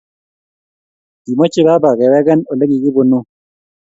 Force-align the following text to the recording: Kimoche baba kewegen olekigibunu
Kimoche 1.23 1.61
baba 1.67 1.89
kewegen 1.99 2.39
olekigibunu 2.51 3.19